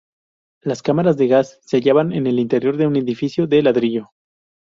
[0.63, 4.09] Las cámaras de gas se hallaban en el interior de un edificio de ladrillo.